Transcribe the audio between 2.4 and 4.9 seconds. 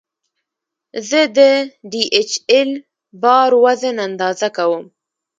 ایل بار وزن اندازه کوم.